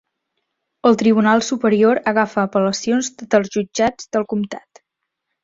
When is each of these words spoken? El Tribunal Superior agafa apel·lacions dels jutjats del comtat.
El 0.89 0.95
Tribunal 1.01 1.43
Superior 1.47 1.99
agafa 2.13 2.41
apel·lacions 2.47 3.11
dels 3.35 3.53
jutjats 3.59 4.11
del 4.19 4.27
comtat. 4.35 4.85